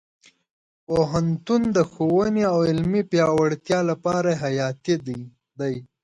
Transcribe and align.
پوهنتون 0.85 1.61
د 1.75 1.77
ښوونې 1.91 2.43
او 2.51 2.57
علمي 2.69 3.01
پیاوړتیا 3.11 3.79
لپاره 3.91 4.29
حیاتي 4.43 4.95
دی. 5.05 5.71